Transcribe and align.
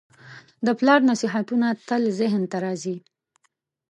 د 0.65 0.67
پلار 0.79 0.99
نصیحتونه 1.11 1.67
تل 1.87 2.01
ذهن 2.19 2.43
ته 2.51 2.57
راځي. 2.65 2.97